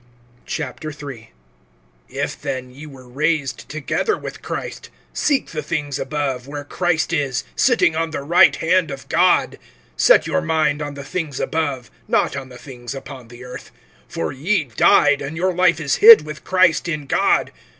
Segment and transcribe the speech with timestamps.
[0.49, 1.29] III.
[2.09, 7.43] IF then ye were raised together with Christ, seek the things above, where Christ is,
[7.55, 9.59] sitting on the right hand of God.
[9.99, 13.69] (2)Set your mind on the things above, not on the things upon the earth.
[14.11, 17.51] (3)For ye died, and your life is hid with Christ in God.